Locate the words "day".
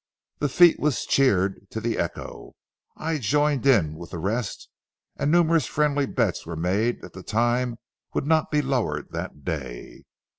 9.45-10.05